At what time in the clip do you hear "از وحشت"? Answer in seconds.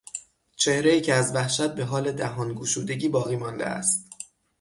1.13-1.75